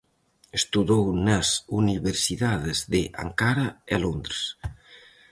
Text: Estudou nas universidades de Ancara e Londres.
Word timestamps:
Estudou 0.59 1.05
nas 1.27 1.47
universidades 1.81 2.77
de 2.93 3.01
Ancara 3.23 3.67
e 3.93 3.95
Londres. 4.05 4.41